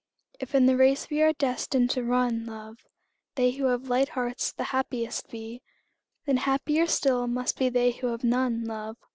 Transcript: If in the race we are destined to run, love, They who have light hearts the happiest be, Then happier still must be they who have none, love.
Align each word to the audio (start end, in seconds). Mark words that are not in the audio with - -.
If 0.39 0.55
in 0.55 0.65
the 0.65 0.77
race 0.77 1.11
we 1.11 1.21
are 1.21 1.31
destined 1.31 1.91
to 1.91 2.03
run, 2.03 2.47
love, 2.47 2.79
They 3.35 3.51
who 3.51 3.65
have 3.65 3.87
light 3.87 4.09
hearts 4.09 4.51
the 4.51 4.63
happiest 4.73 5.29
be, 5.29 5.61
Then 6.25 6.37
happier 6.37 6.87
still 6.87 7.27
must 7.27 7.59
be 7.59 7.69
they 7.69 7.91
who 7.91 8.07
have 8.07 8.23
none, 8.23 8.63
love. 8.63 8.97